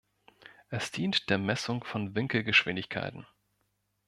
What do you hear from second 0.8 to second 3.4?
dient der Messung von Winkelgeschwindigkeiten.